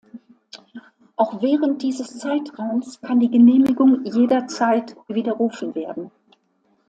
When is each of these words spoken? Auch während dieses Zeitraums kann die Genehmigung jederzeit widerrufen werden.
Auch 1.15 1.43
während 1.43 1.83
dieses 1.83 2.17
Zeitraums 2.17 2.99
kann 3.01 3.19
die 3.19 3.29
Genehmigung 3.29 4.03
jederzeit 4.03 4.97
widerrufen 5.07 5.75
werden. 5.75 6.09